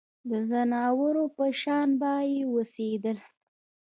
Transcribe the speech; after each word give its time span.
د 0.29 0.31
ځناورو 0.49 1.25
په 1.35 1.45
شان 1.61 1.89
به 1.99 2.11
یې 2.31 2.41
اوسېدل. 2.51 3.17